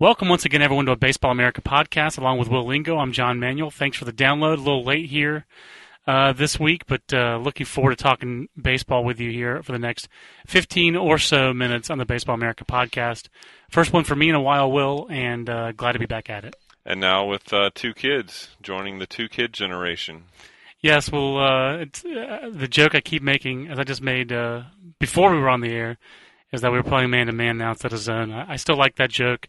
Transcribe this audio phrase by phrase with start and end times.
[0.00, 2.18] Welcome once again, everyone, to a Baseball America podcast.
[2.18, 3.72] Along with Will Lingo, I'm John Manuel.
[3.72, 4.58] Thanks for the download.
[4.58, 5.44] A little late here
[6.06, 9.78] uh, this week, but uh, looking forward to talking baseball with you here for the
[9.80, 10.06] next
[10.46, 13.26] 15 or so minutes on the Baseball America podcast.
[13.70, 16.44] First one for me in a while, Will, and uh, glad to be back at
[16.44, 16.54] it.
[16.86, 20.26] And now with uh, two kids, joining the two kid generation.
[20.80, 24.62] Yes, well, uh, it's, uh, the joke I keep making, as I just made uh,
[25.00, 25.98] before we were on the air,
[26.52, 28.30] is that we were playing man to man now instead of zone.
[28.30, 29.48] I, I still like that joke,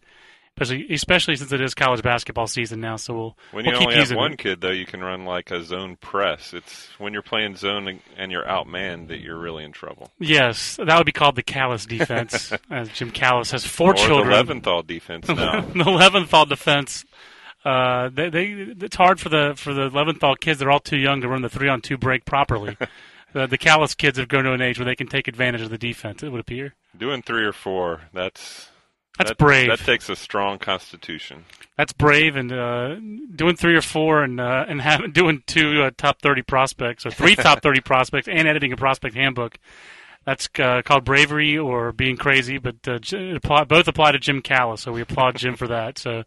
[0.60, 2.96] especially, especially since it is college basketball season now.
[2.96, 4.38] So we'll When you we'll only have one it.
[4.38, 6.52] kid, though, you can run like a zone press.
[6.54, 10.10] It's when you're playing zone and- and you're outmanned that you're really in trouble.
[10.18, 14.28] Yes, that would be called the Callis defense, as Jim Callis has four or children.
[14.46, 15.60] the Leventhal defense now.
[15.62, 17.04] the Leventhal defense.
[17.64, 18.44] Uh, they, they,
[18.80, 20.58] it's hard for the for the Leventhal kids.
[20.58, 22.76] They're all too young to run the three on two break properly.
[23.34, 25.68] the, the Callis kids have grown to an age where they can take advantage of
[25.70, 26.22] the defense.
[26.22, 26.74] It would appear.
[26.96, 28.70] Doing three or four, that's
[29.18, 29.68] That's that, brave.
[29.68, 31.44] That takes a strong constitution.
[31.76, 32.96] That's brave, and uh,
[33.34, 37.10] doing three or four, and uh, and having doing two uh, top thirty prospects or
[37.10, 39.58] three top thirty prospects, and editing a prospect handbook.
[40.26, 44.18] That's uh, called bravery or being crazy, but uh, J- it apply, both apply to
[44.18, 45.96] Jim Callis, so we applaud Jim for that.
[45.98, 46.24] So,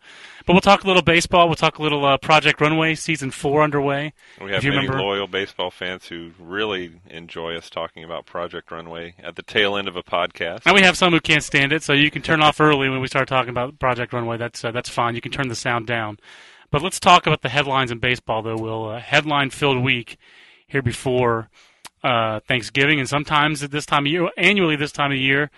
[0.47, 1.47] but we'll talk a little baseball.
[1.47, 4.14] We'll talk a little uh, Project Runway, season four underway.
[4.41, 8.25] We If have you many remember- loyal baseball fans who really enjoy us talking about
[8.25, 10.61] Project Runway at the tail end of a podcast.
[10.66, 12.99] And we have some who can't stand it, so you can turn off early when
[12.99, 14.38] we start talking about Project Runway.
[14.38, 15.14] That's uh, that's fine.
[15.14, 16.17] You can turn the sound down.
[16.71, 18.58] But let's talk about the headlines in baseball, though.
[18.58, 20.17] Will uh, headline-filled week
[20.66, 21.52] here before
[22.03, 25.49] uh, Thanksgiving, and sometimes at this time of year, annually this time of year,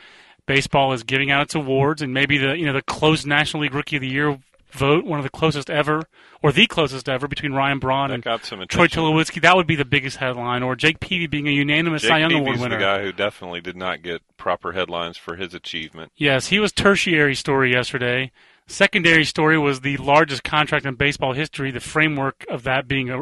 [0.45, 3.73] baseball is giving out its awards, and maybe the you know the close National League
[3.73, 4.39] Rookie of the Year
[4.75, 6.03] vote, one of the closest ever,
[6.43, 8.15] or the closest ever between Ryan Braun that
[8.51, 8.87] and Troy.
[8.87, 9.41] Tulowitzki.
[9.41, 12.33] That would be the biggest headline, or Jake Peavy being a unanimous Jake Cy Young
[12.33, 12.75] Award winner.
[12.77, 16.11] the guy who definitely did not get proper headlines for his achievement.
[16.15, 18.31] Yes, he was tertiary story yesterday.
[18.67, 23.21] Secondary story was the largest contract in baseball history, the framework of that being a,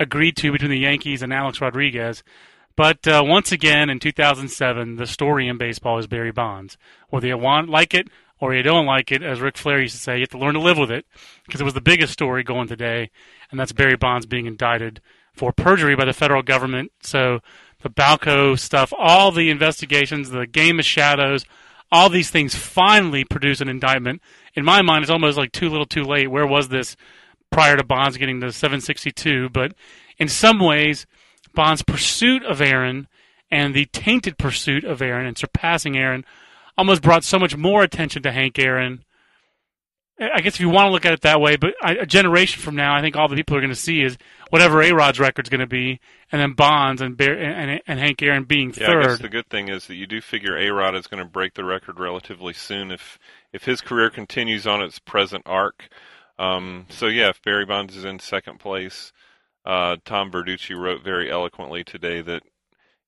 [0.00, 2.22] agreed to between the Yankees and Alex Rodriguez.
[2.78, 6.78] But uh, once again, in 2007, the story in baseball is Barry Bonds.
[7.08, 8.06] Whether you want like it
[8.38, 10.54] or you don't like it, as Ric Flair used to say, you have to learn
[10.54, 11.04] to live with it
[11.44, 13.10] because it was the biggest story going today,
[13.50, 15.00] and that's Barry Bonds being indicted
[15.32, 16.92] for perjury by the federal government.
[17.02, 17.40] So
[17.82, 21.44] the Balco stuff, all the investigations, the game of shadows,
[21.90, 24.22] all these things finally produce an indictment.
[24.54, 26.28] In my mind, it's almost like too little, too late.
[26.28, 26.96] Where was this
[27.50, 29.48] prior to Bonds getting the 762?
[29.48, 29.72] But
[30.16, 31.08] in some ways,
[31.58, 33.08] Bond's pursuit of Aaron
[33.50, 36.24] and the tainted pursuit of Aaron and surpassing Aaron
[36.76, 39.04] almost brought so much more attention to Hank Aaron.
[40.20, 42.76] I guess if you want to look at it that way, but a generation from
[42.76, 44.16] now, I think all the people are going to see is
[44.50, 45.98] whatever A Rod's record's going to be,
[46.30, 49.04] and then Bonds and Bear, and, and Hank Aaron being Yeah, third.
[49.04, 51.28] I guess the good thing is that you do figure A Rod is going to
[51.28, 53.18] break the record relatively soon if
[53.52, 55.88] if his career continues on its present arc.
[56.38, 59.12] Um, so yeah, if Barry Bonds is in second place,
[59.68, 62.42] uh, Tom Verducci wrote very eloquently today that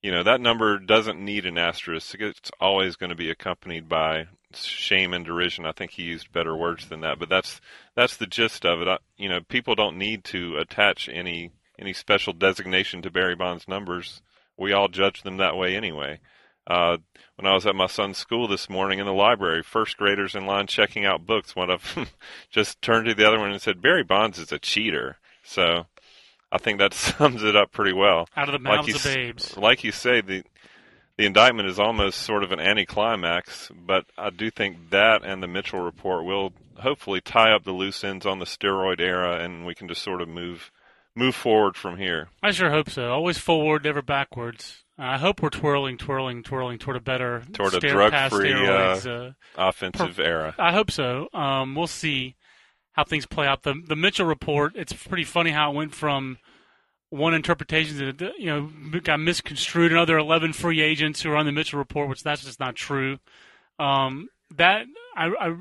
[0.02, 2.16] you know that number doesn't need an asterisk.
[2.20, 5.64] It's always going to be accompanied by shame and derision.
[5.64, 7.62] I think he used better words than that, but that's
[7.96, 8.88] that's the gist of it.
[8.88, 13.66] I, you know, people don't need to attach any any special designation to Barry Bonds
[13.66, 14.20] numbers.
[14.58, 16.20] We all judge them that way anyway.
[16.66, 16.98] Uh,
[17.36, 20.44] when I was at my son's school this morning in the library, first graders in
[20.44, 22.08] line checking out books, one of them
[22.50, 25.86] just turned to the other one and said, "Barry Bonds is a cheater." So
[26.52, 28.28] I think that sums it up pretty well.
[28.36, 29.56] out of the Like mouths you of babes.
[29.56, 30.42] Like you say, the
[31.16, 35.46] the indictment is almost sort of an anticlimax, but I do think that and the
[35.46, 39.74] Mitchell report will hopefully tie up the loose ends on the steroid era, and we
[39.74, 40.70] can just sort of move
[41.14, 42.28] move forward from here.
[42.42, 43.10] I sure hope so.
[43.12, 44.84] Always forward, never backwards.
[44.96, 50.20] I hope we're twirling, twirling, twirling toward a better, Toward a drug-free, steroids, uh, Offensive
[50.20, 50.54] era.
[50.58, 51.28] I hope so.
[51.32, 52.36] Um, we'll see
[52.92, 53.62] how things play out.
[53.62, 54.72] The the Mitchell report.
[54.76, 56.38] It's pretty funny how it went from
[57.10, 61.52] one interpretation that you know got misconstrued, another eleven free agents who are on the
[61.52, 63.18] Mitchell report, which that's just not true.
[63.78, 64.86] Um, that
[65.16, 65.56] I, I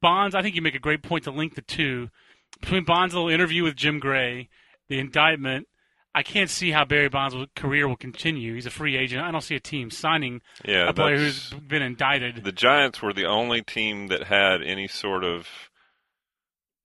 [0.00, 0.34] Bonds.
[0.34, 2.08] I think you make a great point to link the two
[2.60, 4.48] between Bonds' little interview with Jim Gray,
[4.88, 5.66] the indictment.
[6.12, 8.54] I can't see how Barry Bonds' career will continue.
[8.54, 9.22] He's a free agent.
[9.22, 12.42] I don't see a team signing Yeah, a player who's been indicted.
[12.42, 15.46] the Giants were the only team that had any sort of,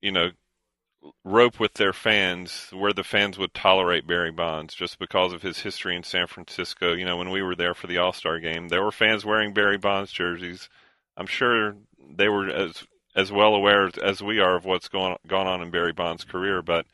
[0.01, 0.29] you know,
[1.23, 5.59] rope with their fans where the fans would tolerate Barry Bonds just because of his
[5.59, 6.93] history in San Francisco.
[6.93, 9.53] You know, when we were there for the All Star game, there were fans wearing
[9.53, 10.69] Barry Bonds jerseys.
[11.17, 11.75] I'm sure
[12.15, 15.71] they were as as well aware as we are of what's going gone on in
[15.71, 16.85] Barry Bonds' career, but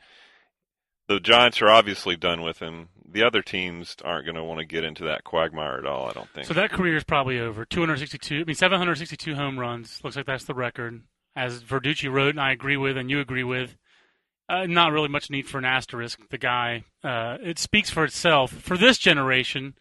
[1.08, 2.88] the Giants are obviously done with him.
[3.04, 6.08] The other teams aren't going to want to get into that quagmire at all.
[6.08, 6.46] I don't think.
[6.46, 7.64] So that career is probably over.
[7.64, 10.00] 262, I mean 762 home runs.
[10.02, 11.02] Looks like that's the record.
[11.34, 13.76] As Verducci wrote, and I agree with, and you agree with.
[14.48, 16.18] Uh, not really much need for an asterisk.
[16.28, 18.52] The guy, uh, it speaks for itself.
[18.52, 19.74] For this generation,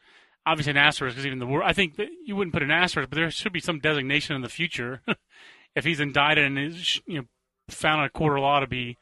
[0.46, 1.64] obviously an asterisk is even the word.
[1.66, 4.42] I think that you wouldn't put an asterisk, but there should be some designation in
[4.42, 5.02] the future
[5.76, 7.26] if he's indicted and is you know
[7.70, 8.98] found a court of law to be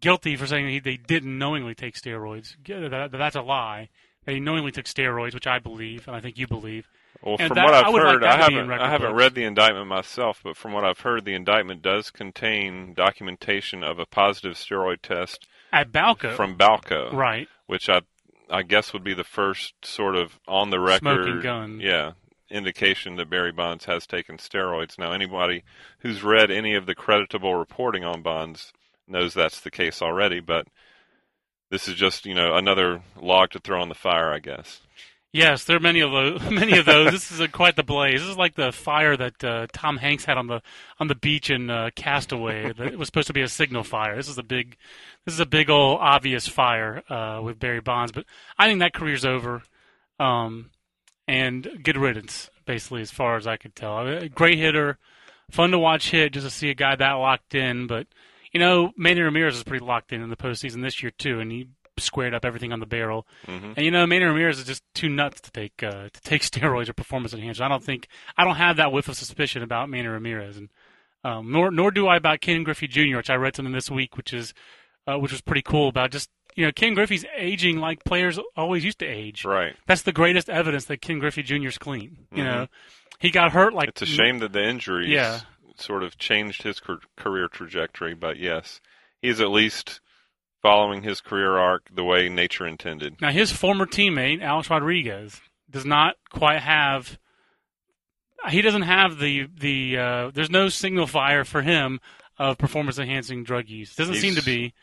[0.00, 2.56] guilty for saying he, they didn't knowingly take steroids.
[2.66, 3.88] That, that's a lie.
[4.24, 6.88] They knowingly took steroids, which I believe, and I think you believe.
[7.22, 8.80] Well, And from that- what I I've like heard, that I to be in haven't,
[8.80, 9.18] I haven't books.
[9.18, 13.98] read the indictment myself, but from what I've heard, the indictment does contain documentation of
[13.98, 17.48] a positive steroid test At Balco, from Balco, right?
[17.66, 18.00] which I,
[18.50, 21.80] I guess would be the first sort of on the record, Smoking gun.
[21.80, 22.12] yeah,
[22.50, 24.98] indication that Barry Bonds has taken steroids.
[24.98, 25.62] Now, anybody
[26.00, 28.72] who's read any of the creditable reporting on Bonds
[29.06, 30.66] knows that's the case already, but
[31.70, 34.80] this is just you know another log to throw on the fire, I guess.
[35.32, 36.42] Yes, there are many of those.
[36.50, 37.10] Many of those.
[37.10, 38.20] this is a, quite the blaze.
[38.20, 40.60] This is like the fire that uh, Tom Hanks had on the
[41.00, 42.72] on the beach in uh, Castaway.
[42.78, 44.14] It was supposed to be a signal fire.
[44.14, 44.76] This is a big,
[45.24, 48.12] this is a big old obvious fire uh, with Barry Bonds.
[48.12, 48.26] But
[48.58, 49.62] I think that career's over,
[50.20, 50.70] um,
[51.26, 53.94] and good riddance, basically, as far as I could tell.
[53.94, 54.98] I mean, great hitter,
[55.50, 57.86] fun to watch hit, just to see a guy that locked in.
[57.86, 58.06] But
[58.52, 61.50] you know, Manny Ramirez is pretty locked in in the postseason this year too, and
[61.50, 63.26] he squared up everything on the barrel.
[63.46, 66.42] hmm And you know, Manny Ramirez is just too nuts to take uh, to take
[66.50, 67.60] steroids or performance enhancers.
[67.60, 70.68] I don't think I don't have that whiff of suspicion about Manny Ramirez, and
[71.24, 74.16] um, nor nor do I about Ken Griffey Jr., which I read something this week,
[74.16, 74.54] which is
[75.06, 78.84] uh, which was pretty cool about just you know Ken Griffey's aging like players always
[78.84, 79.44] used to age.
[79.44, 79.74] Right.
[79.86, 81.68] That's the greatest evidence that Ken Griffey Jr.
[81.68, 82.26] is clean.
[82.34, 82.44] You Mhm.
[82.44, 82.66] know,
[83.18, 85.40] he got hurt like It's a shame that the injuries Yeah.
[85.76, 86.80] sort of changed his
[87.16, 88.80] career trajectory, but yes,
[89.20, 90.00] he's at least
[90.62, 93.20] following his career arc the way nature intended.
[93.20, 97.18] Now, his former teammate, Alex Rodriguez, does not quite have.
[98.48, 99.98] He doesn't have the the.
[99.98, 102.00] Uh, there's no signal fire for him
[102.38, 103.94] of performance enhancing drug use.
[103.94, 104.74] Doesn't seem to be.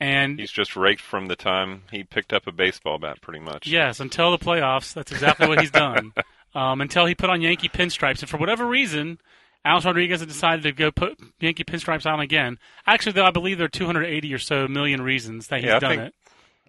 [0.00, 3.66] And He's just raked from the time he picked up a baseball bat, pretty much.
[3.66, 6.12] yes, until the playoffs, that's exactly what he's done.
[6.54, 9.18] Um, until he put on Yankee pinstripes, and for whatever reason,
[9.64, 12.58] Alex Rodriguez has decided to go put Yankee pinstripes on again.
[12.86, 15.78] Actually, though, I believe there are 280 or so million reasons that he's Yeah, I
[15.80, 16.14] done think- it.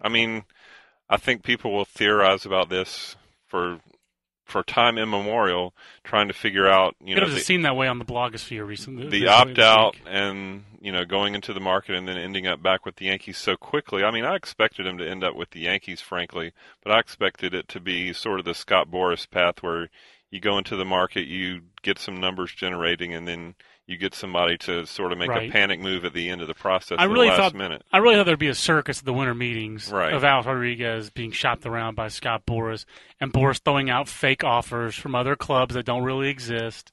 [0.02, 0.44] I mean,
[1.08, 3.16] I think people will theorize about this
[3.46, 3.78] for
[4.46, 5.72] for time immemorial,
[6.02, 8.66] trying to figure out, you it know, doesn't the, seem that way on the blogosphere
[8.66, 9.08] recently.
[9.08, 12.84] the opt out and you know going into the market and then ending up back
[12.84, 14.02] with the Yankees so quickly.
[14.02, 16.52] I mean, I expected him to end up with the Yankees, frankly,
[16.82, 19.88] but I expected it to be sort of the Scott Boras path where
[20.30, 23.54] you go into the market, you get some numbers generating, and then
[23.86, 25.48] you get somebody to sort of make Right.
[25.48, 27.54] a panic move at the end of the process I at really the last thought
[27.54, 27.82] minute.
[27.92, 30.12] I really thought there'd be a circus at the winter meetings Right.
[30.12, 32.84] of Alex Rodriguez being shopped around by Scott Boras
[33.20, 36.92] and Boras throwing out fake offers from other clubs that don't really exist.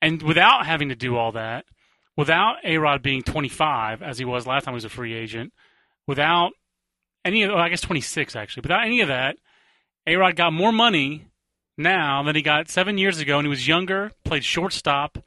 [0.00, 1.66] And without having to do all that,
[2.16, 5.52] without A Rod being 25, as he was last time he was a free agent,
[6.06, 6.52] without
[7.26, 9.36] any of, oh, I guess 26 actually, without any of that,
[10.06, 11.26] A Rod got more money
[11.76, 15.18] now than he got seven years ago, and he was younger, played shortstop,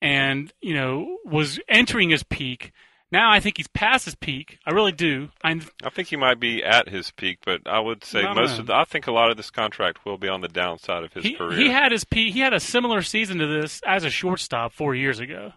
[0.00, 2.72] and you know was entering his peak.
[3.12, 4.58] Now I think he's past his peak.
[4.66, 5.28] I really do.
[5.42, 8.54] I I think he might be at his peak, but I would say I most
[8.54, 8.60] know.
[8.60, 11.12] of the, I think a lot of this contract will be on the downside of
[11.12, 11.56] his he, career.
[11.56, 12.34] he had his peak.
[12.34, 15.52] He had a similar season to this as a shortstop four years ago.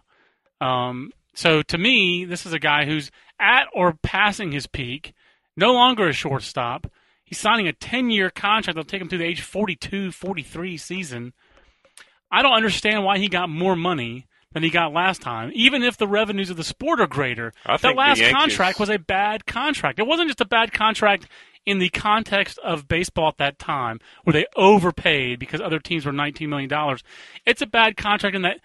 [0.60, 3.10] Um, so to me, this is a guy who's
[3.40, 5.12] at or passing his peak,
[5.56, 6.86] no longer a shortstop.
[7.28, 11.34] He's signing a 10 year contract that'll take him to the age 42, 43 season.
[12.30, 15.98] I don't understand why he got more money than he got last time, even if
[15.98, 17.52] the revenues of the sport are greater.
[17.66, 19.98] I that the last contract was a bad contract.
[19.98, 21.28] It wasn't just a bad contract
[21.66, 26.12] in the context of baseball at that time, where they overpaid because other teams were
[26.12, 26.98] $19 million.
[27.44, 28.60] It's a bad contract in that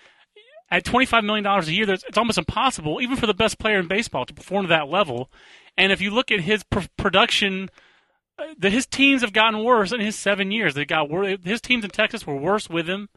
[0.71, 4.25] at $25 million a year, it's almost impossible, even for the best player in baseball,
[4.25, 5.29] to perform to that level.
[5.77, 7.69] And if you look at his pr- production,
[8.57, 10.73] the, his teams have gotten worse in his seven years.
[10.73, 13.09] They got wor- His teams in Texas were worse with him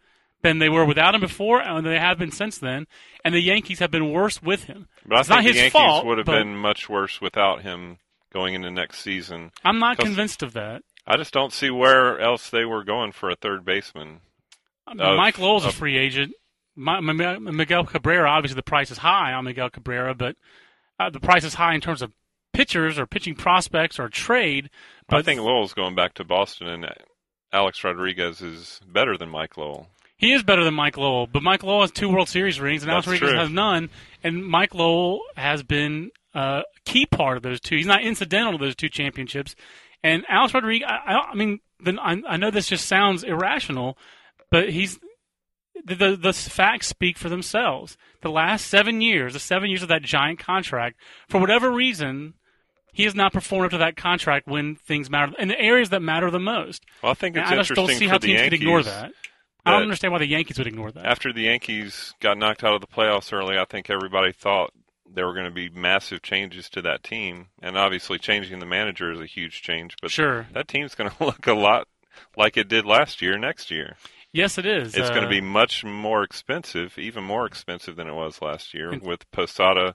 [0.42, 2.86] than they were without him before, and they have been since then.
[3.24, 4.88] And the Yankees have been worse with him.
[5.04, 7.98] but I think not the his Yankees fault, would have been much worse without him
[8.32, 9.50] going into next season.
[9.64, 10.82] I'm not convinced of that.
[11.06, 14.20] I just don't see where else they were going for a third baseman.
[14.86, 16.32] Of- Mike Lowell's a free agent.
[16.78, 20.36] My, my, Miguel Cabrera, obviously the price is high on Miguel Cabrera, but
[21.00, 22.12] uh, the price is high in terms of
[22.52, 24.70] pitchers or pitching prospects or trade.
[25.08, 26.86] But I think Lowell's going back to Boston, and
[27.52, 29.88] Alex Rodriguez is better than Mike Lowell.
[30.16, 31.26] he is better than Mike Lowell.
[31.26, 33.40] But Mike Lowell has two World Series rings, and Alex That's Rodriguez true.
[33.40, 33.90] has none.
[34.22, 37.76] And Mike Lowell has been a key part of those two.
[37.76, 39.54] He's not incidental to those two championships.
[40.02, 43.96] And Alex Rodriguez, I, I, I mean, then I, I know this just sounds irrational,
[44.50, 44.98] but he's
[45.84, 47.96] the, the the facts speak for themselves.
[48.22, 52.34] The last seven years, the seven years of that giant contract, for whatever reason,
[52.92, 56.00] he has not performed up to that contract when things matter in the areas that
[56.00, 56.84] matter the most.
[57.02, 58.58] Well, I think it's And I just interesting don't see how teams Yankees.
[58.58, 59.12] could ignore that.
[59.66, 61.04] I don't understand why the Yankees would ignore that.
[61.04, 64.72] After the Yankees got knocked out of the playoffs early, I think everybody thought
[65.12, 69.10] there were going to be massive changes to that team, and obviously changing the manager
[69.10, 69.96] is a huge change.
[70.00, 70.46] But sure.
[70.52, 71.88] that team's going to look a lot
[72.36, 73.36] like it did last year.
[73.36, 73.96] Next year,
[74.36, 74.94] Yes, it is.
[74.94, 78.74] it's going Uh, to be much more expensive, even more expensive than it was last
[78.74, 79.94] year, with Posada,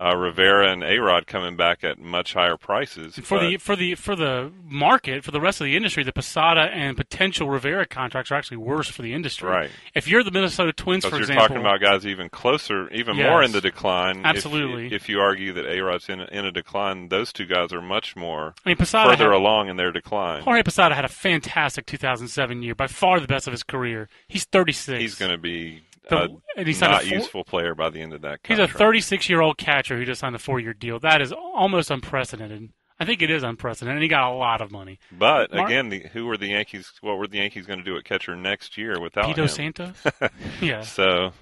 [0.00, 3.16] uh, Rivera, and Arod coming back at much higher prices.
[3.16, 6.02] for But- the for the for the market for the rest of the industry.
[6.02, 9.48] The Posada and potential Rivera contracts are actually worse for the industry.
[9.48, 9.70] right.
[9.94, 13.42] If you're the Minnesota Twins, for you're example, talking about guys even closer, even more
[13.42, 14.20] in the decline.
[14.20, 14.94] if- Absolutely.
[14.94, 18.16] If, you argue that A-Rod's in, a- in a decline, those two guys are much
[18.16, 20.42] more I mean, Posada further had, along in their decline.
[20.42, 24.08] Jorge Posada had a fantastic 2007 year, by far the best of his career.
[24.28, 24.98] He's 36.
[25.00, 27.90] He's going to be The- a and he signed a not four- useful player by
[27.90, 30.58] the end of that He's a 36 year old catcher who just signed a four
[30.60, 30.98] year deal.
[30.98, 32.70] That is almost unprecedented.
[32.98, 33.96] I think it is unprecedented.
[33.96, 34.98] And he got a lot of money.
[35.10, 36.92] But Mar- again, the, who were the Yankees?
[37.00, 39.48] What were the Yankees going to do at catcher next year without Pito him?
[39.48, 39.96] Santos?
[40.60, 41.32] yeah, So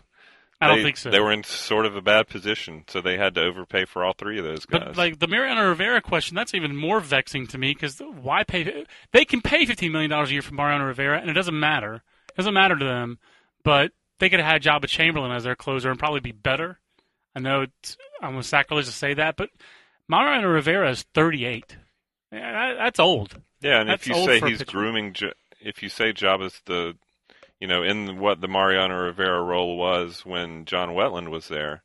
[0.60, 1.10] I don't they, think so.
[1.10, 4.12] They were in sort of a bad position, so they had to overpay for all
[4.12, 4.82] three of those guys.
[4.86, 8.84] But like the Mariano Rivera question, that's even more vexing to me because why pay?
[9.12, 12.02] They can pay fifteen million dollars a year for Mariano Rivera, and it doesn't matter.
[12.28, 13.18] It doesn't matter to them.
[13.64, 16.78] But they could have had Joba Chamberlain as their closer and probably be better.
[17.34, 19.50] I know it's almost sacrilege to say that, but
[20.08, 21.76] Mariano Rivera is thirty-eight.
[22.32, 23.40] Yeah, that's old.
[23.60, 25.14] yeah, and if you say he's grooming,
[25.60, 26.94] if you say Joba's the,
[27.60, 31.82] you know, in what the Mariano Rivera role was when John Wetteland was there.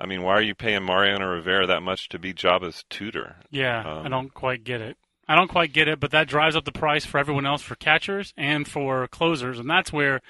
[0.00, 3.36] I mean, why are you paying Mariano Rivera that much to be Joba's tutor?
[3.50, 4.96] Yeah, I Um, don't quite get it.
[5.28, 7.76] I don't quite get it, but that drives up the price for everyone else for
[7.76, 10.20] catchers and for closers, and that's where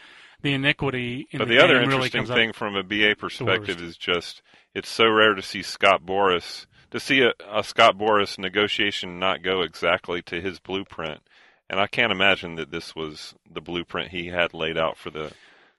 [0.42, 3.80] the iniquity in But the, the, other really interesting comes thing from a BA perspective
[3.80, 4.42] is just
[4.74, 9.42] it's so rare to see Scott Boras to see a, a Scott Boras negotiation not
[9.42, 11.20] go exactly to his blueprint,
[11.70, 15.32] and I can't imagine that this was the blueprint he had laid out for the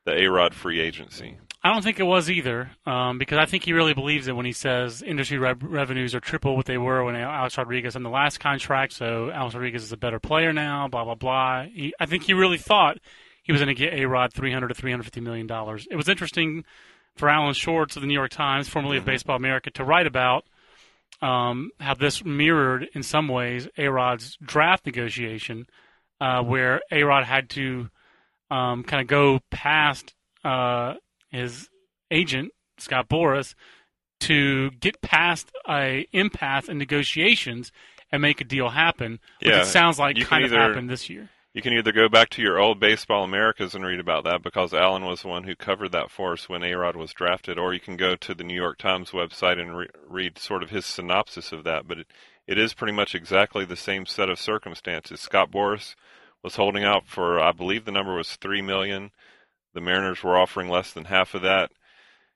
[0.05, 1.37] the A Rod free agency.
[1.65, 4.45] I don't think it was either, um, because I think he really believes it when
[4.45, 8.09] he says industry rev- revenues are triple what they were when Alex Rodriguez in the
[8.09, 8.91] last contract.
[8.91, 10.89] So Alex Rodriguez is a better player now.
[10.89, 11.63] Blah blah blah.
[11.63, 12.97] He, I think he really thought
[13.43, 15.87] he was going to get a Rod three hundred to three hundred fifty million dollars.
[15.91, 16.63] It was interesting
[17.15, 19.07] for Alan Schwartz of the New York Times, formerly of Mhm.
[19.07, 20.45] Baseball America, to write about
[21.21, 25.67] um, how this mirrored in some ways A Rod's draft negotiation,
[26.19, 27.89] uh, where A Rod had to
[28.49, 30.95] um, kind of go past uh,
[31.29, 31.69] his
[32.11, 33.53] agent Scott Boras
[34.21, 37.71] to get past a impasse in negotiations
[38.11, 39.19] and make a deal happen.
[39.39, 41.29] Which Yeah, it sounds like kind of happened this year.
[41.53, 44.73] You can either go back to your old Baseball Americas and read about that because
[44.73, 47.75] Alan was the one who covered that for us when A Rod was drafted, or
[47.75, 50.83] you can go to the New York Times website and re- read sort of his
[50.83, 51.87] synopsis of that.
[51.87, 52.07] But it,
[52.47, 55.21] it is pretty much exactly the same set of circumstances.
[55.21, 55.93] Scott Boras
[56.41, 59.11] was holding out for, I believe the number was three million.
[59.75, 61.71] The Mariners were offering less than half of that.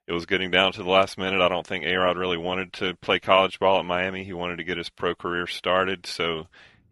[0.05, 1.41] It was getting down to the last minute.
[1.41, 4.23] I don't think A Rod really wanted to play college ball at Miami.
[4.23, 6.45] He wanted to get his pro career started, so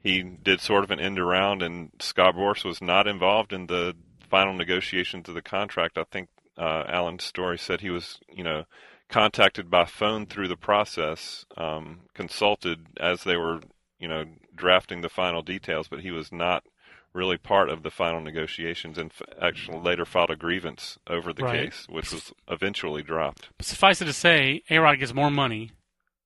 [0.06, 3.96] he did sort of an end around, and Scott Boras was not involved in the
[4.30, 5.98] final negotiations of the contract.
[5.98, 8.66] I think uh, Alan's story said he was, you know,
[9.10, 13.62] contacted by phone through the process, um, consulted as they were,
[13.98, 16.64] you know, drafting the final details, but he was not
[17.12, 21.44] really part of the final negotiations, and f- actually later filed a grievance over the
[21.44, 21.64] Right.
[21.72, 23.50] case, which was eventually dropped.
[23.58, 25.72] But suffice it to say, A Rod gets more money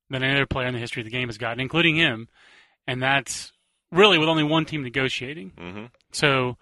[0.09, 2.27] than any other player in the history of the game has gotten, including him,
[2.85, 3.53] and that's
[3.91, 5.51] really with only one team negotiating.
[5.57, 6.57] hmm So,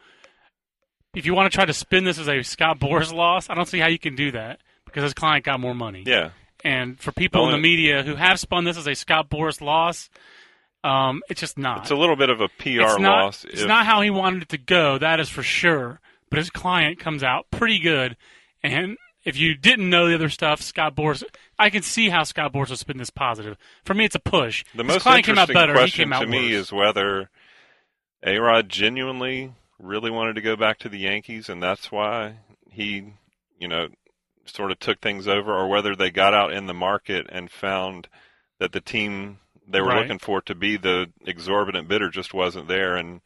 [1.14, 3.68] if you want to try to spin this as a Scott Boras loss, I don't
[3.68, 6.04] see how you can do that because his client got more money.
[6.06, 6.32] Yeah,
[6.64, 10.10] And for people in the media who have spun this as a Scott Boras loss,
[10.84, 11.82] um, it's just not.
[11.82, 13.46] it's a little bit of a PR it's not, loss.
[13.46, 16.00] It's if- not how he wanted it to go, that is for sure.
[16.30, 18.16] But his client comes out pretty good.
[18.64, 21.22] And if you didn't know the other stuff, Scott Boras,
[21.60, 23.58] I can see how Scott Boras would spin this positive.
[23.84, 24.64] For me, it's a push.
[24.74, 25.74] The his most client came out interesting better.
[25.74, 26.62] He question came out to me worse.
[26.68, 27.30] is whether
[28.26, 32.38] A Rod genuinely really wanted to go back to the Yankees, and that's why
[32.72, 33.14] he,
[33.60, 33.90] you know,
[34.46, 38.08] sort of took things over, or whether they got out in the market and found
[38.60, 40.04] that the team they were Right.
[40.04, 43.20] looking for to be the exorbitant bidder just wasn't there, and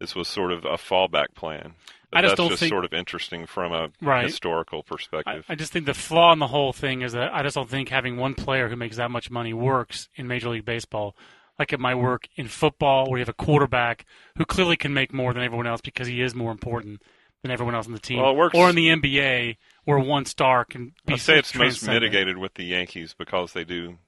[0.00, 1.74] this was sort of a fallback plan.
[2.16, 4.24] I just that's don't just think- sort of interesting from a Right.
[4.24, 5.44] historical perspective.
[5.48, 7.88] I just think the flaw in the whole thing is that I just don't think
[7.88, 11.16] having one player who makes that much money works in Major League Baseball.
[11.58, 14.04] Like it might work in football, where you have a quarterback
[14.36, 17.02] who clearly can make more than everyone else because he is more important.
[17.42, 18.18] than everyone else on the team.
[18.20, 21.54] Well, it works- Or in the NBA, where one star can be I'd say it's
[21.54, 23.98] most mitigated with the Yankees because they do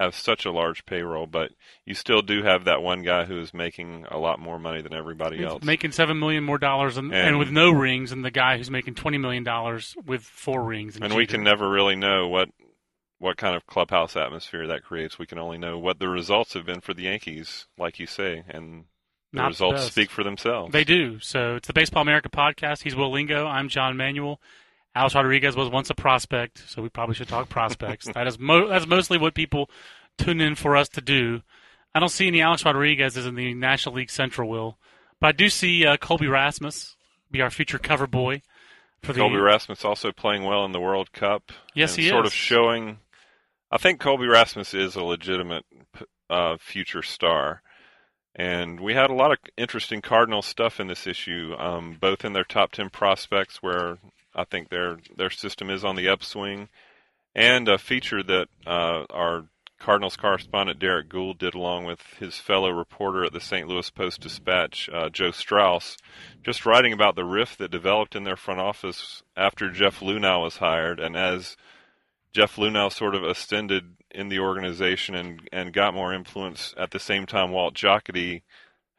[0.00, 1.52] have such a large payroll, but
[1.84, 4.94] you still do have that one guy who is making a lot more money than
[4.94, 5.62] everybody He's else.
[5.62, 8.70] making seven million more dollars, and, and, And- with no rings, and the guy who's
[8.70, 10.96] making twenty million dollars with four rings.
[10.96, 12.48] and we can never really know what
[13.18, 15.18] what kind of clubhouse atmosphere that creates.
[15.18, 18.42] We can only know what the results have been for the Yankees, like you say,
[18.48, 18.84] and
[19.32, 19.92] the Not results best.
[19.92, 20.72] speak for themselves.
[20.72, 21.20] They do.
[21.20, 22.82] So it's the Baseball America podcast.
[22.82, 23.46] He's Will Lingo.
[23.46, 24.40] I'm John Manuel.
[24.94, 28.06] Alex Rodriguez was once a prospect, so we probably should talk prospects.
[28.14, 29.70] that is mo- that's mostly what people
[30.18, 31.42] tune in for us to do.
[31.94, 34.78] I don't see any Alex Rodriguez's in the National League Central, Will,
[35.20, 36.96] but I do see uh, Colby Rasmus
[37.30, 38.42] be our future cover boy
[39.02, 41.52] for the Colby Rasmus also playing well in the World Cup.
[41.74, 42.32] Yes, he sort is.
[42.32, 42.98] of showing.
[43.70, 45.64] I think Colby Rasmus is a legitimate
[46.28, 47.62] uh, future star,
[48.34, 52.32] and we had a lot of interesting Cardinal stuff in this issue, um, both in
[52.32, 53.98] their top ten prospects, where
[54.40, 56.68] I think their their system is on the upswing,
[57.34, 59.44] and a feature that uh, our
[59.78, 63.66] Cardinals correspondent Derrick Goold did along with his fellow reporter at the St.
[63.66, 65.96] Louis Post Dispatch, uh, Joe Strauss,
[66.42, 70.58] just writing about the rift that developed in their front office after Jeff Luhnow was
[70.58, 71.56] hired, and as
[72.32, 76.98] Jeff Luhnow sort of ascended in the organization and, and got more influence at the
[76.98, 78.42] same time Walt Jocketty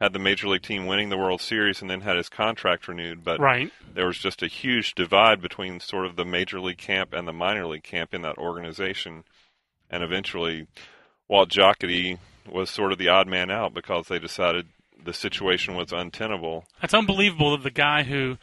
[0.01, 3.23] had the major league team winning the World Series and then had his contract renewed,
[3.23, 3.71] but right.
[3.93, 7.33] there was just a huge divide between sort of the major league camp and the
[7.33, 9.23] minor league camp in that organization.
[9.91, 10.65] And eventually,
[11.27, 12.17] Walt Jocketty
[12.51, 14.65] was sort of the odd man out because they decided
[15.05, 16.65] the situation was untenable.
[16.81, 18.39] That's unbelievable that the guy who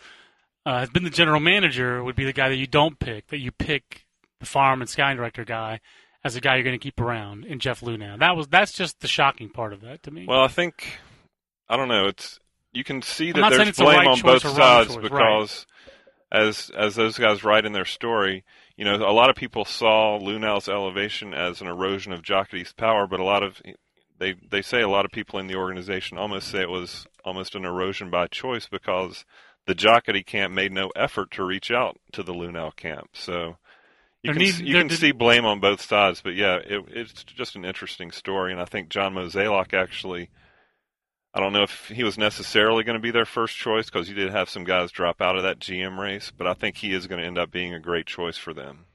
[0.64, 3.38] uh, has been the general manager would be the guy that you don't pick, that
[3.38, 4.06] you pick
[4.38, 5.80] the farm and scouting director guy
[6.22, 8.20] as a guy you're going to keep around in Jeff Luhnow.
[8.20, 10.24] That was that's just the shocking part of that to me.
[10.28, 11.00] Well, I think
[11.68, 12.06] I don't know.
[12.08, 12.38] It's
[12.72, 15.66] you can see that there's blame right on both sides choice, because
[16.30, 18.44] as as those guys write in their story,
[18.76, 23.06] you know, a lot of people saw Luhnow's elevation as an erosion of Jocketty's power,
[23.06, 23.60] but a lot of
[24.18, 27.54] they they say a lot of people in the organization almost say it was almost
[27.54, 29.24] an erosion by choice because
[29.66, 33.10] the Jocketty camp made no effort to reach out to the Luhnow camp.
[33.12, 33.56] So
[34.22, 36.56] you There can need- you there can did- see blame on both sides, but yeah,
[36.56, 40.30] it, it's just an interesting story, and I think John Mozeliak actually.
[41.34, 44.14] I don't know if he was necessarily going to be their first choice because you
[44.14, 47.06] did have some guys drop out of that GM race, but I think he is
[47.06, 48.86] going to end up being a great choice for them.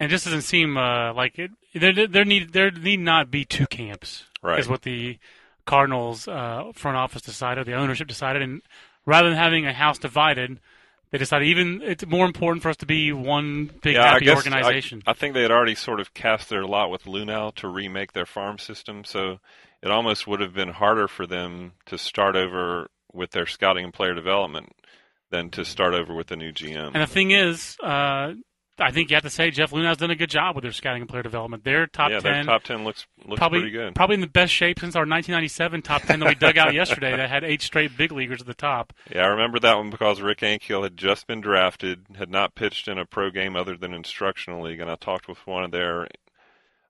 [0.00, 1.50] and it just doesn't seem uh, like it.
[1.74, 4.24] There, there need there need not be two camps.
[4.42, 4.58] Right.
[4.58, 5.18] Is what the
[5.66, 8.62] Cardinals uh, front office decided, the ownership decided, and
[9.04, 10.60] rather than having a house divided,
[11.10, 14.24] they decided even it's more important for us to be one big yeah, I happy
[14.26, 15.02] guess organization.
[15.06, 18.12] I, I think they had already sort of cast their lot with Luhnow to remake
[18.12, 19.40] their farm system, so
[19.82, 23.94] it almost would have been harder for them to start over with their scouting and
[23.94, 24.72] player development
[25.30, 26.92] than to start over with the new GM.
[26.94, 28.32] And the thing is, uh,
[28.80, 31.02] I think you have to say Jeff Luhnow's done a good job with their scouting
[31.02, 31.64] and player development.
[31.64, 33.94] Their top yeah, ten, their top ten looks looks probably pretty good.
[33.94, 37.16] probably in the best shape since our 1997 top ten that we dug out yesterday.
[37.16, 38.92] That had eight straight big leaguers at the top.
[39.12, 42.88] Yeah, I remember that one because Rick Ankiel had just been drafted, had not pitched
[42.88, 46.06] in a pro game other than instructional league, and I talked with one of their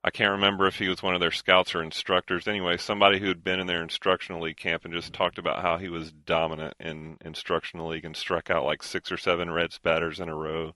[0.03, 2.47] I can't remember if he was one of their scouts or instructors.
[2.47, 5.77] Anyway, somebody who had been in their instructional league camp and just talked about how
[5.77, 10.21] he was dominant in instructional league and struck out like six or seven Reds batters
[10.21, 10.73] in a row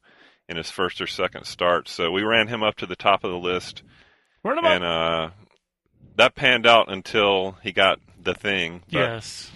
[0.50, 1.88] in his first or second start.
[1.88, 3.82] So we ran him up to the top of the list,
[4.42, 4.74] Where am I?
[4.76, 5.30] and uh,
[6.18, 8.84] that panned out until he got the thing.
[8.90, 9.52] Yes,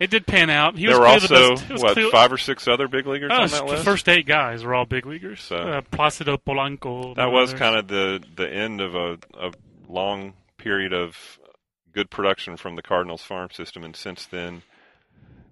[0.00, 0.76] it did pan out.
[0.76, 1.82] He there were was clearly also the best.
[1.84, 3.84] what clear- five or six other big leaguers Oh, on that the list.
[3.84, 5.40] first eight guys were all big leaguers.
[5.42, 7.14] So- uh, Placido Polanco.
[7.16, 9.52] that was kind of the the end of a, a
[9.88, 11.38] long period of
[11.92, 14.62] good production from the Cardinals farm system, and since then,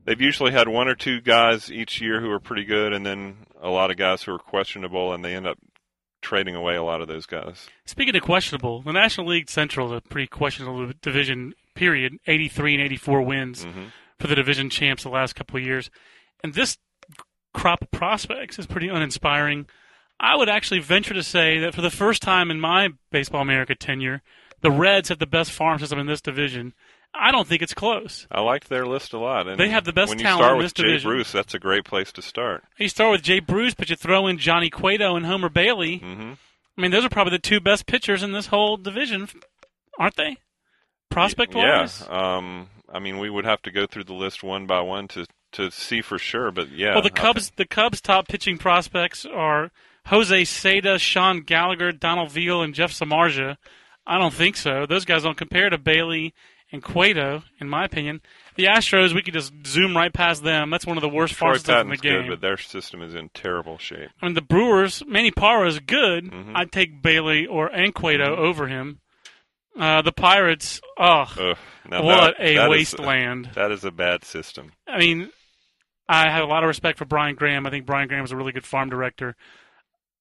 [0.04, 3.38] they've usually had one or two guys each year who are pretty good, and then
[3.60, 5.58] a lot of guys who are questionable, and they end up
[6.22, 7.68] trading away a lot of those guys.
[7.86, 11.54] Speaking of questionable, the National League Central is a pretty questionable division.
[11.74, 12.18] Period.
[12.26, 13.84] 83 and 84 wins hmm
[14.18, 15.90] for the division champs the last couple of years,
[16.42, 16.78] and this
[17.54, 19.66] crop of prospects is pretty uninspiring.
[20.20, 23.74] I would actually venture to say that for the first time in my Baseball America
[23.74, 24.22] tenure,
[24.60, 26.74] the Reds have the best farm system in this division.
[27.14, 28.26] I don't think it's close.
[28.30, 29.48] I liked their list a lot.
[29.48, 31.10] And They have the best when you start in with Jay division.
[31.10, 32.64] Bruce, that's a great place to start.
[32.78, 35.98] You start with Jay Bruce, but you throw in Johnny Cueto and Homer Bailey.
[35.98, 36.32] hmm
[36.76, 39.28] I mean, those are probably the two best pitchers in this whole division,
[39.98, 40.36] aren't they?
[41.10, 42.06] Prospect wise.
[42.08, 42.36] Yeah.
[42.36, 45.26] Um, I mean, we would have to go through the list one by one to
[45.52, 46.92] to see for sure, but yeah.
[46.92, 49.70] well, the Cubs, the Cubs' top pitching prospects are
[50.06, 53.56] Jose Ceda, Sean Gallagher, Donald Veal, and Jeff Samardzija.
[54.06, 54.84] I don't think so.
[54.86, 56.34] Those guys don't compare to Bailey
[56.70, 58.20] and Cueto, in my opinion.
[58.56, 60.68] The Astros, we could just zoom right past them.
[60.68, 62.22] That's one of the worst systems in the game.
[62.24, 64.10] good, but their system is in terrible shape.
[64.20, 66.24] I mean, the Brewers, Manny Parra is good.
[66.26, 66.52] Mhm.
[66.54, 68.42] I'd take Bailey or and Cueto Mm-hmm.
[68.42, 69.00] over him.
[69.78, 71.04] Uh, the Pirates, oh,
[71.38, 71.56] Ugh,
[71.88, 73.50] what that- a that is- wasteland.
[73.54, 74.72] that is a bad system.
[74.86, 75.30] I mean,
[76.08, 77.66] I have a lot of respect for Brian Graham.
[77.66, 79.36] I think Brian Graham is a really good farm director.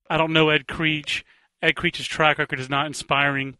[0.09, 1.25] I don't know Ed Creech.
[1.61, 3.57] Ed Creech's track record is not inspiring,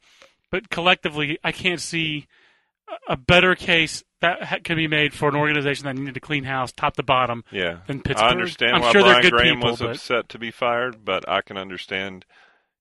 [0.52, 2.28] but collectively, I can't see
[3.10, 6.44] a- better case that ha- could be made for an organization that needed to clean
[6.44, 8.28] house top to bottom Yeah, than Pittsburgh.
[8.28, 11.28] I understand I'm why sure Brian Graham people, was but upset to be fired, but
[11.28, 12.26] I can understand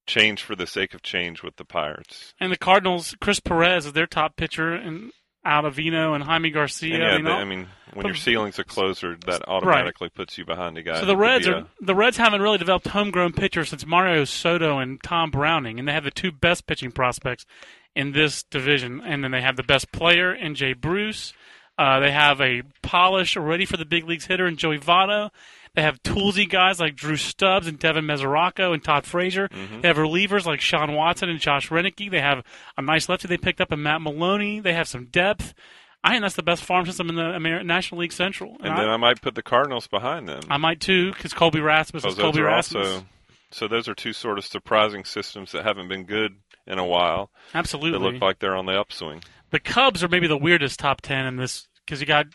[0.07, 2.35] change for the sake of change with the Pirates.
[2.41, 5.13] and the Cardinals, Chris Perez is their top pitcher, and
[5.45, 6.95] Ottavino and Jaime Garcia.
[6.95, 10.45] And yeah, I mean, I mean, when your ceiling's a closer, that automatically puts you
[10.45, 10.99] behind a guy.
[11.01, 14.79] So the Reds are a- the Reds haven't really developed homegrown pitchers since Mario Soto
[14.79, 17.47] and Tom Browning, and they have the two best pitching prospects
[17.95, 19.01] in this division.
[19.05, 21.33] And then they have the best player in Jay Bruce.
[21.79, 25.31] Uh, they have a polished, ready for the big leagues hitter in Joey Votto.
[25.77, 29.49] They have toolsy guys like Drew Stubbs and Devin Mesoraco and Todd Frazier.
[29.49, 29.83] Mm-hmm.
[29.83, 32.11] They have relievers like Sean Watson and Josh Roenicke.
[32.11, 32.43] They have
[32.77, 34.59] a nice lefty they picked up in Matt Maloney.
[34.59, 35.55] They have some depth.
[36.03, 38.57] I think that's the best farm system in the Amer- National League Central.
[38.61, 40.41] and I- then I might put the Cardinals behind them.
[40.49, 42.87] I might too, because Colby Rasmus is Colby Rasmus.
[42.89, 43.07] also
[43.51, 46.37] so those are two sort of surprising systems that haven't been good
[46.67, 47.31] in a while.
[47.53, 47.99] That Absolutely.
[48.13, 49.23] look like they're on the upswing.
[49.51, 52.27] the Cubs are maybe the weirdest top ten in this because you got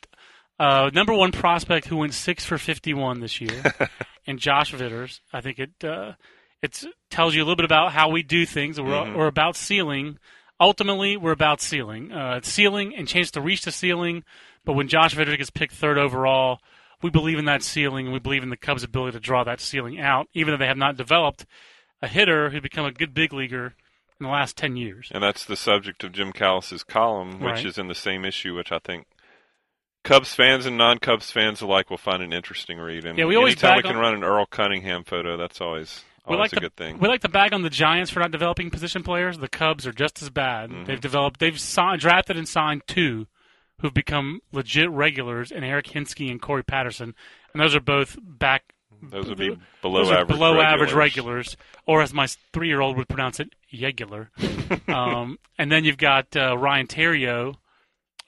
[0.61, 3.63] uh, number one prospect who went six for fifty-one this year,
[4.27, 5.21] and Josh Vitters.
[5.33, 6.13] I think it uh,
[6.61, 8.79] it tells you a little bit about how we do things.
[8.79, 9.15] We're, Mhm.
[9.15, 10.19] we're about ceiling.
[10.59, 12.11] Ultimately, we're about ceiling.
[12.11, 14.23] Uh, ceiling and chance to reach the ceiling.
[14.63, 16.59] But when Josh Vitters gets picked third overall,
[17.01, 19.59] we believe in that ceiling, and we believe in the Cubs' ability to draw that
[19.59, 21.47] ceiling out, even though they have not developed
[22.03, 23.73] a hitter who's become a good big leaguer
[24.19, 25.09] in the last ten years.
[25.11, 27.65] And that's the subject of Jim Callis's column, which Right.
[27.65, 29.07] is in the same issue, which I think
[30.03, 33.05] Cubs fans and non-Cubs fans alike will find an interesting read.
[33.05, 36.03] And Yeah, we always anytime we can on- run an Earl Cunningham photo, that's always
[36.27, 36.97] We always like a to good thing.
[36.99, 39.37] we like to bag on the Giants for not developing position players.
[39.37, 40.69] The Cubs are just as bad.
[40.71, 40.85] Mhm.
[40.87, 43.27] They've developed, they've signed, drafted and signed two
[43.81, 47.15] who've become legit regulars, and Eric Hinske and Corey Patterson,
[47.53, 48.63] and those are both back.
[49.03, 50.73] Those would be below those are average below regulars.
[50.73, 54.27] average regulars, or as my three year old would pronounce it, yegular.
[54.93, 57.55] um, and then you've got uh, Ryan Theriot,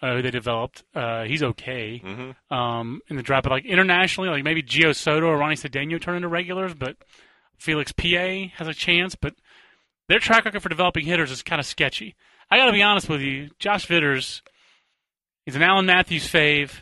[0.04, 0.84] uh, who they developed.
[0.94, 5.28] Uh, he's okay hmm um, in the draft, but like internationally, like maybe Gio Soto
[5.28, 6.98] or Ronnie Cedeno turn into regulars, but
[7.58, 9.16] Felix Pie has a chance.
[9.16, 9.34] But
[10.10, 12.16] their track record for developing hitters is kind of sketchy.
[12.52, 14.44] I got to be honest with you, Josh Vitters,
[15.46, 16.82] he's an Alan Matthews fave.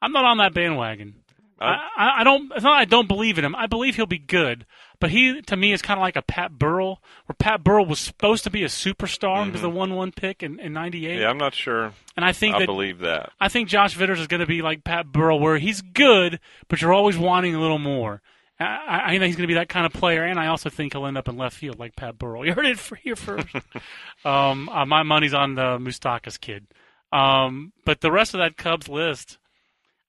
[0.00, 1.23] I'm not on that bandwagon.
[1.60, 2.50] I, I, I don't.
[2.54, 2.78] It's not.
[2.80, 3.54] I don't believe in him.
[3.54, 4.66] I believe he'll be good,
[5.00, 8.00] but he to me is kind of like a Pat Burrell, where Pat Burrell was
[8.00, 11.54] supposed to be a superstar and was the one-one pick in '98, Yeah, I'm not
[11.54, 11.92] sure.
[12.16, 13.30] and I think I that believe that.
[13.40, 16.82] I think Josh Vitters is going to be like Pat Burrell, where he's good, but
[16.82, 18.20] you're always wanting a little more.
[18.58, 21.06] I, I he's going to be that kind of player, and I also think he'll
[21.06, 22.44] end up in left field like Pat Burrell.
[22.46, 23.48] You heard it for here first.
[24.24, 26.66] um, uh, my money's on the Moustakas kid.
[27.12, 29.38] Um, but the rest of that Cubs list,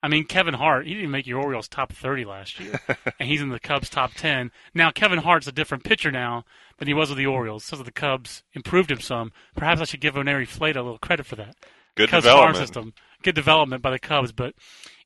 [0.06, 2.78] I mean, Kevin Hart, he didn't make your Orioles top 30 last year,
[3.18, 4.52] and he's in the Cubs top 10.
[4.72, 6.44] Now, Kevin Hart's a different pitcher now
[6.78, 9.32] than he was with the Orioles, so the Cubs improved him some.
[9.56, 11.56] Perhaps I should give Oneri Fleita a little credit for that.
[11.96, 12.94] Good Cubs farm system.
[13.24, 14.54] Good development by the Cubs, but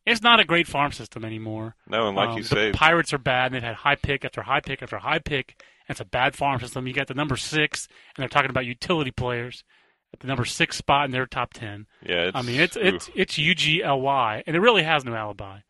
[0.04, 1.76] it's not a great farm system anymore.
[1.88, 4.26] No, and like Um, you the say, Pirates are bad, and they've had high pick
[4.26, 5.64] after high pick after high pick.
[5.88, 6.86] And it's a bad farm system.
[6.86, 9.64] You got the number six, and they're talking about utility players
[10.12, 11.86] at the number six spot in their top ten.
[12.04, 12.82] yeah, it's, I mean, it's oof.
[12.82, 15.60] it's it's UGLY, and it really has no alibi.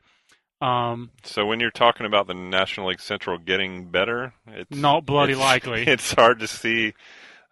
[0.61, 5.33] Um, So when you're talking about the National League Central getting better, it's not bloody
[5.33, 5.83] it's- likely.
[5.87, 6.93] It's hard to see.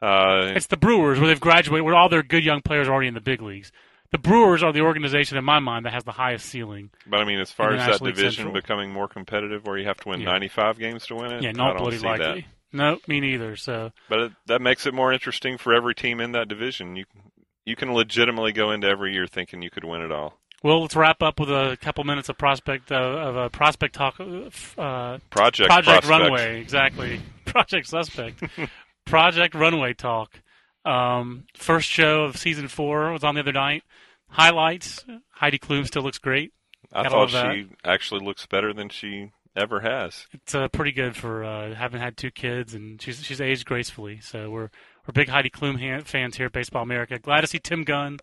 [0.02, 3.08] Uh, It's the Brewers where they've graduated, where all their good young players are already
[3.08, 3.72] in the big leagues.
[4.10, 6.90] The Brewers are the organization in my mind that has the highest ceiling.
[7.06, 8.54] but I mean, as far as that League division Central.
[8.54, 10.30] becoming more competitive, where you have to win Yeah.
[10.32, 12.46] 95 games to win it, Yeah, not bloody likely.
[12.72, 13.56] No, me neither.
[13.56, 13.92] So.
[14.08, 16.96] But it, that makes it more interesting for every team in that division.
[16.96, 17.04] You
[17.64, 20.38] you can legitimately go into every year thinking you could win it all.
[20.62, 24.18] Well, let's wrap up with a couple minutes of prospect uh, of a prospect talk.
[24.18, 26.06] Uh, Project Project prospect.
[26.06, 27.20] Runway, exactly.
[27.44, 28.42] Project Suspect.
[29.06, 30.40] Project Runway talk.
[30.84, 33.84] Um, first show of season four was on the other night.
[34.28, 36.52] Highlights: Heidi Klum still looks great.
[36.92, 40.26] I Gotta thought she actually looks better than she ever has.
[40.32, 44.20] It's uh, pretty good for uh, having had two kids, and she's she's aged gracefully.
[44.20, 44.70] So we're
[45.06, 47.18] we're big Heidi Klum han- fans here at Baseball America.
[47.18, 48.18] Glad to see Tim Gunn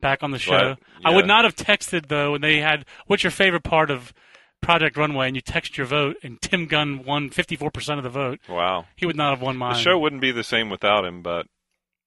[0.00, 0.58] back on the show.
[0.58, 4.12] Glad- I would not have texted though when they had what's your favorite part of
[4.60, 8.04] Project Runway, and you text your vote, and Tim Gunn won fifty four percent of
[8.04, 8.40] the vote.
[8.48, 8.86] Wow.
[8.96, 9.74] He would not have won mine.
[9.74, 11.46] The show wouldn't be the same without him, but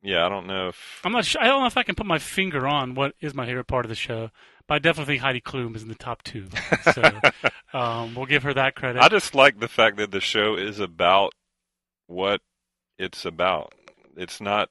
[0.02, 1.41] yeah, I don't know if I'm not sure.
[1.41, 3.86] I don't know if I can put my finger on what is my favorite part
[3.86, 4.32] of the show,
[4.67, 6.47] but I definitely think Heidi Klum is in the top two.
[6.93, 7.04] So
[7.78, 9.02] um, we'll give her that credit.
[9.02, 11.34] I just like the fact that the show is about
[12.08, 12.41] what
[12.97, 13.74] it's about.
[14.15, 14.69] It's not,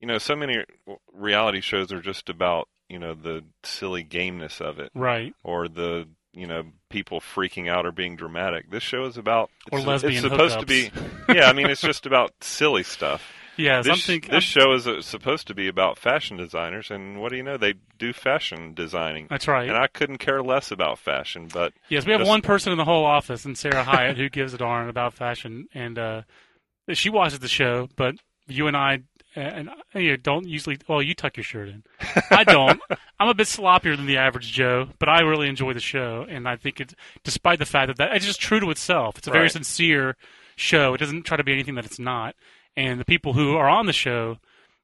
[0.00, 0.64] you know, so many
[1.12, 5.34] reality shows are just about, you know, the silly gameness of it right.
[5.42, 8.70] or the, you know, people freaking out or being dramatic.
[8.70, 10.90] This show is about Or lesbian it's supposed to be
[11.28, 13.22] Yeah, I mean it's just about silly stuff.
[13.56, 14.30] Yeah, This, something.
[14.30, 17.56] this show is uh, supposed to be about fashion designers and what do you know?
[17.56, 19.26] They do fashion designing.
[19.28, 19.68] that's right.
[19.68, 22.78] And I couldn't care less about fashion, but Yes, we have Just- one person in
[22.78, 26.22] the whole office, and Sarah Hyatt, who gives a darn about fashion, and uh,
[26.92, 27.88] she watches the show.
[27.96, 28.14] But
[28.48, 29.00] you and I,
[29.36, 30.78] and you don't usually.
[30.88, 31.82] Well, you tuck your shirt in.
[32.30, 32.80] I don't.
[33.20, 36.48] I'm a bit sloppier than the average Joe, but I really enjoy the show, and
[36.48, 39.18] I think it's despite the fact that, that it's just true to itself.
[39.18, 40.16] It's a very sincere
[40.56, 40.94] show.
[40.94, 42.34] It doesn't try to be anything that it's not.
[42.76, 44.38] And the people who are on the show,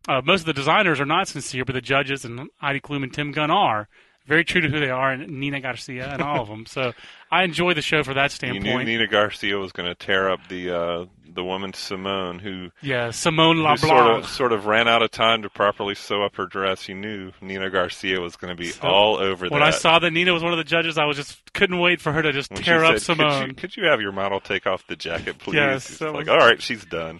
[0.09, 3.12] uh, most of the designers are not sincere, but the judges and Heidi Klum and
[3.12, 3.88] Tim Gunn are
[4.29, 6.66] very true to who they are, and Nina Garcia and all of them.
[6.66, 6.92] So
[7.33, 8.64] I enjoy the show for that standpoint.
[8.66, 12.68] you knew Nina Garcia was going to tear up the uh, the woman Simone who
[12.83, 16.37] yeah, Simone who sort of sort of ran out of time to properly sew up
[16.37, 16.88] her dress.
[16.88, 19.55] You knew Nina Garcia was going to be So, all over when that.
[19.55, 22.01] When I saw that Nina was one of the judges, I was just couldn't wait
[22.01, 23.40] for her to just When tear up said, Simone.
[23.40, 25.55] Could you, could you have your model take off the jacket, please?
[25.57, 27.18] Yes, that like, was- all right, she's done.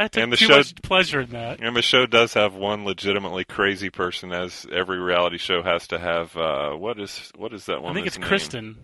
[0.00, 1.60] I took and the too show- much pleasure in that.
[1.60, 5.98] And the show does have one legitimately crazy person, as every reality show has to
[5.98, 6.34] have.
[6.34, 7.92] Uh, what is what is that one?
[7.92, 8.78] I think it's Kristen.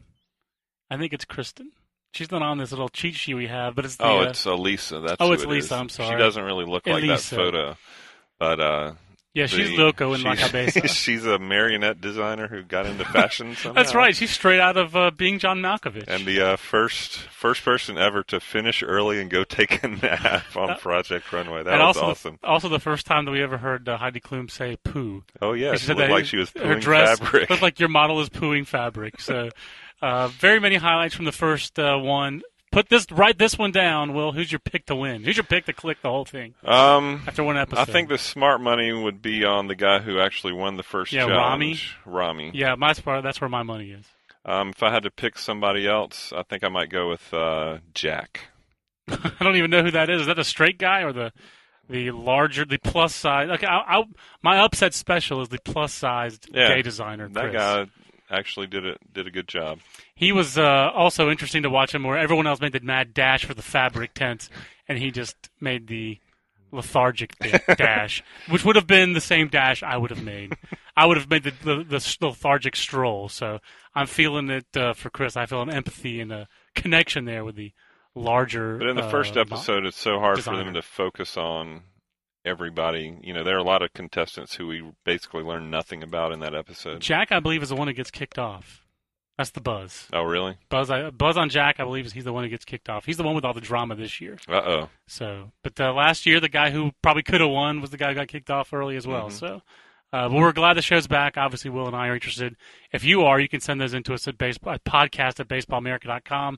[0.90, 1.72] I think it's Kristen.
[2.12, 4.44] She's not on this little cheat sheet we have, but it's the, Oh, uh, it's
[4.44, 5.00] Elisa.
[5.00, 5.72] That's Oh, it's it Lisa, is.
[5.72, 6.10] I'm sorry.
[6.10, 7.76] She doesn't really look like that photo,
[8.38, 8.92] but uh,
[9.36, 10.88] yeah, she's the- loco in La she's- Cabeza.
[10.88, 13.74] she's a marionette designer who got into fashion somehow.
[13.80, 14.16] That's right.
[14.16, 16.04] She's straight out of uh, being John Malkovich.
[16.08, 20.56] And the uh, first first person ever to finish early and go take a nap
[20.56, 21.62] on Project Runway.
[21.64, 22.38] That and was also, awesome.
[22.42, 25.72] also the first time that we ever heard uh, Heidi Klum say "poo." Oh yeah,
[25.72, 27.50] She she said looked like she was her dress fabric.
[27.50, 29.20] looked like your model is pooing fabric.
[29.20, 29.50] So,
[30.02, 32.40] uh, very many highlights from the first uh, one.
[32.76, 34.12] Put this, write this one down.
[34.12, 35.24] Will, who's your pick to win?
[35.24, 37.80] Who's your pick to click the whole thing um, after one episode?
[37.80, 41.10] I think the smart money would be on the guy who actually won the first
[41.10, 42.50] Yeah, challenge, Rami.
[42.52, 43.22] Yeah, my spot.
[43.22, 44.04] That's where my money is.
[44.44, 47.78] Um, if I had to pick somebody else, I think I might go with uh,
[47.94, 48.48] Jack.
[49.08, 50.20] I don't even know who that is.
[50.20, 51.32] Is that the straight guy or the
[51.88, 53.48] the larger, the plus size?
[53.48, 54.04] Okay, I, I,
[54.42, 57.26] my upset special is the plus sized Yeah, gay designer.
[57.30, 57.54] That Chris.
[57.54, 57.86] guy
[58.30, 59.80] actually did it did a good job.
[60.14, 63.44] He was uh, also interesting to watch him, where everyone else made the mad dash
[63.44, 64.50] for the fabric tents,
[64.88, 66.18] and he just made the
[66.72, 67.34] lethargic
[67.76, 70.56] dash, which would have been the same dash I would have made.
[70.96, 73.28] I would have made the, the, the lethargic stroll.
[73.28, 73.60] So
[73.94, 75.36] I'm feeling it uh, for Chris.
[75.36, 77.72] I feel an empathy and a connection there with the
[78.14, 78.78] larger.
[78.78, 81.82] But in the uh, first episode, it's so hard for them to focus on
[82.46, 83.18] everybody.
[83.22, 86.40] You know, there are a lot of contestants who we basically learn nothing about in
[86.40, 87.00] that episode.
[87.00, 88.82] Jack, I believe, is the one who gets kicked off.
[89.36, 90.08] That's the buzz.
[90.14, 90.56] Oh, really?
[90.70, 93.04] Buzz, I, buzz on Jack, I believe, is he's the one who gets kicked off.
[93.04, 94.38] He's the one with all the drama this year.
[94.48, 94.88] Uh oh.
[95.06, 98.08] So, but uh, last year, the guy who probably could have won was the guy
[98.08, 99.28] who got kicked off early as well.
[99.28, 99.32] Mhm.
[99.32, 99.62] So,
[100.12, 101.36] uh, but we're glad the show's back.
[101.36, 102.56] Obviously, Will and I are interested.
[102.92, 106.56] If you are, you can send those into us at, baseball, at podcast at baseballamerica.com.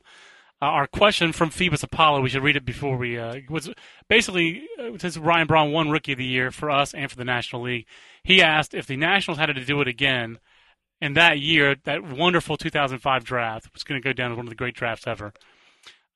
[0.61, 3.71] Uh, our question from Phoebus Apollo, we should read it before we, uh, was
[4.09, 7.25] basically, uh, since Ryan Braun won Rookie of the Year for us and for the
[7.25, 7.87] National League,
[8.25, 10.39] he asked if the Nationals had to do it again
[11.01, 14.51] in that year, that wonderful 2005 draft was going to go down as one of
[14.51, 15.33] the great drafts ever.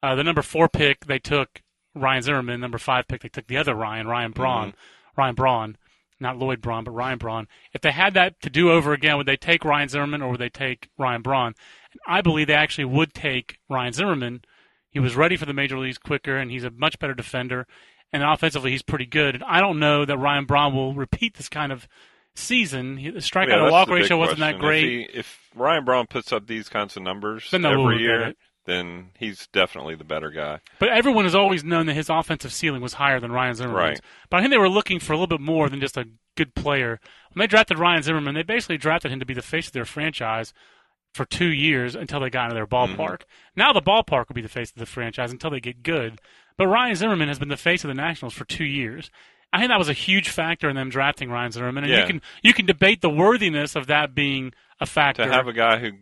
[0.03, 1.63] Uh, the number four pick, they took
[1.95, 2.61] Ryan Zimmerman.
[2.61, 4.75] Number five pick, they took the other Ryan, Ryan Braun,
[5.17, 5.77] Ryan Braun,
[6.19, 7.49] not Lloyd Braun, but Ryan Braun.
[7.73, 10.41] If they had that to do over again, would they take Ryan Zimmerman or would
[10.41, 11.55] they take Ryan Braun?
[12.07, 14.43] I believe they actually would take Ryan Zimmerman.
[14.91, 17.67] He was ready for the major leagues quicker, and he's a much better defender.
[18.13, 19.37] And offensively, he's pretty good.
[19.37, 21.89] And I don't know that Ryan Braun will repeat this kind of
[22.35, 22.97] season.
[22.97, 24.85] The strikeout Yeah, to walk ratio wasn't that great.
[24.85, 28.35] If, he, if Ryan Braun puts up these kinds of numbers Then every year,
[28.67, 30.61] then he's definitely the better guy.
[30.79, 33.99] But everyone has always known that his offensive ceiling was higher than Ryan Zimmerman's.
[33.99, 34.01] Right.
[34.31, 36.05] But I think they were looking for a little bit more than just a
[36.37, 37.01] good player.
[37.33, 39.85] When they drafted Ryan Zimmerman, they basically drafted him to be the face of their
[39.85, 40.53] franchise
[41.13, 43.01] for two years until they got into their Mm-hmm.
[43.01, 43.23] ballpark.
[43.57, 46.21] Now the ballpark will be the face of the franchise until they get good.
[46.57, 49.11] But Ryan Zimmerman has been the face of the Nationals for two years.
[49.53, 52.23] I think that was a huge factor in them drafting Ryan Zimmerman, and you can
[52.43, 55.25] you can debate the worthiness of that being a factor.
[55.25, 55.93] To have a guy who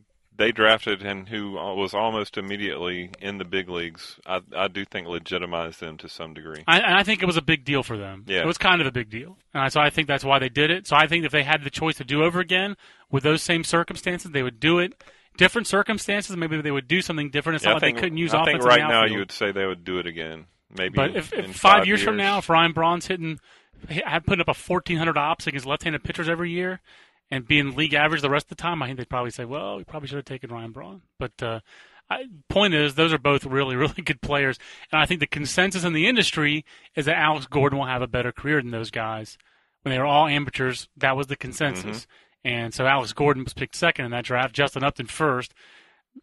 [0.41, 5.07] they drafted and who was almost immediately in the big leagues, I, I do think
[5.07, 6.65] legitimized them to some degree.
[6.67, 8.25] I, and I think it was a big deal for them.
[8.27, 8.41] Yeah.
[8.41, 9.37] It was kind of a big deal.
[9.53, 10.87] And so I think that's why they did it.
[10.87, 12.77] So I think if they had the choice to do over again
[13.11, 14.95] with those same circumstances, they would do it.
[15.37, 17.57] Different circumstances, maybe they would do something different.
[17.57, 19.19] It's Yeah, not I like think, they couldn't use I offense think right now you
[19.19, 20.47] would say they would do it again.
[20.77, 20.95] maybe.
[20.97, 23.39] But if, if in five, years, from now, if Ryan Braun's hitting,
[23.89, 26.81] had putting up a 1,400 ops against left-handed pitchers every year,
[27.31, 29.77] and being league average the rest of the time, I think they'd probably say, well,
[29.77, 31.03] we probably should have taken Ryan Braun.
[31.19, 31.61] But uh,
[32.09, 34.59] I, point is, those are both really, really good players,
[34.93, 36.65] and I think the consensus in the industry
[36.97, 39.39] is that Alex Gordon will have a better career than those guys.
[39.83, 42.01] When they were all amateurs, that was the consensus.
[42.03, 42.11] Mm-hmm.
[42.43, 45.55] And so Alex Gordon was picked second in that draft, Justin Upton first.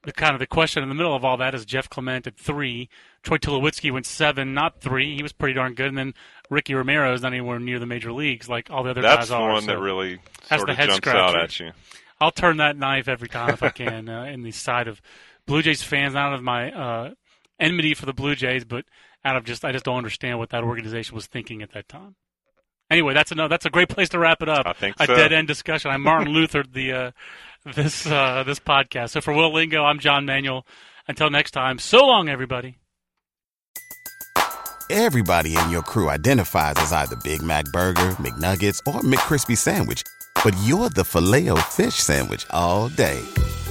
[0.04, 2.38] The kind of the question in the middle of all that is Jeff Clement at
[2.38, 2.90] three,
[3.24, 5.16] Troy Tulowitzki went seven, not three.
[5.16, 6.14] He was pretty darn good, and then
[6.50, 9.30] Ricky Romero is not anywhere near the major leagues like all the other That's guys
[9.30, 9.52] the are.
[9.54, 10.20] one so that really
[10.50, 11.72] sort the of head jumps out at you.
[12.20, 15.02] I'll turn that knife every time if I can uh, in the side of
[15.46, 17.12] Blue Jays fans, not out of my uh,
[17.60, 18.86] enmity for the Blue Jays, but
[19.24, 22.16] out of just I just don't understand what that organization was thinking at that time.
[22.90, 24.66] Anyway, that's a that's a great place to wrap it up.
[24.66, 25.16] I think a so.
[25.16, 25.92] dead end discussion.
[25.92, 27.12] I'm Martin Luther the uh,
[27.76, 29.12] this uh, this podcast.
[29.12, 30.66] So for Will Lingo, I'm John Manuel.
[31.08, 32.78] Until next time, so long, everybody.
[34.90, 40.04] Everybody in your crew identifies as either Big Mac Burger, McNuggets, or McCrispy Sandwich.
[40.44, 43.22] But you're the filet fish Sandwich all day.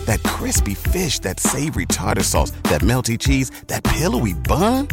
[0.05, 4.89] That crispy fish, that savory tartar sauce, that melty cheese, that pillowy bun.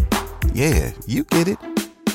[0.54, 1.73] Yeah, you get it.